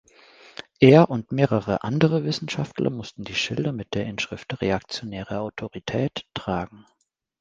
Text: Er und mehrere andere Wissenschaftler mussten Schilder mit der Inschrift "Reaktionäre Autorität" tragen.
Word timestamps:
Er 0.79 1.11
und 1.11 1.31
mehrere 1.31 1.83
andere 1.83 2.23
Wissenschaftler 2.23 2.89
mussten 2.89 3.23
Schilder 3.27 3.71
mit 3.71 3.93
der 3.93 4.07
Inschrift 4.07 4.59
"Reaktionäre 4.59 5.39
Autorität" 5.41 6.25
tragen. 6.33 6.87